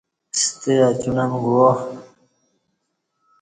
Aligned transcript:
ستہ 0.39 0.73
اچوݨم 0.87 1.31
گوا۔ 1.43 1.69